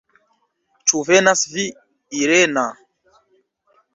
[0.91, 1.67] Ĉu venas vi,
[2.21, 2.63] Irena?